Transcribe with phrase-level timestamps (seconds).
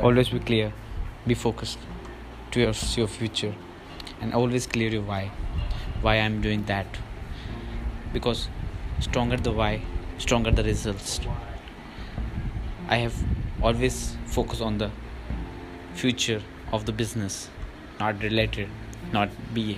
[0.00, 0.72] always be clear
[1.26, 1.78] be focused.
[2.50, 3.54] Towards your future.
[4.20, 5.30] And always clear your why.
[6.02, 6.86] Why i'm doing that.
[8.12, 8.48] Because
[9.00, 9.82] stronger the why
[10.18, 11.20] stronger the results.
[12.88, 13.14] I have
[13.62, 14.90] always focused on the
[15.94, 16.42] future
[16.72, 17.48] of the business.
[17.98, 18.68] Not related
[19.12, 19.76] not ba